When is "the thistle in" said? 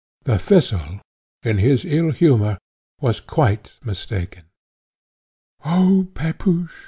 0.23-1.59